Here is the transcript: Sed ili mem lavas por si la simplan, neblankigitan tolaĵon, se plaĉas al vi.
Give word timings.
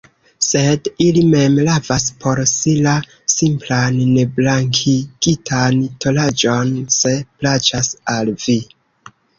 Sed 0.43 0.87
ili 1.03 1.21
mem 1.33 1.57
lavas 1.67 2.05
por 2.25 2.41
si 2.53 2.73
la 2.87 2.95
simplan, 3.35 4.01
neblankigitan 4.17 5.81
tolaĵon, 6.07 6.77
se 7.01 7.17
plaĉas 7.29 7.97
al 8.19 8.39
vi. 8.49 8.63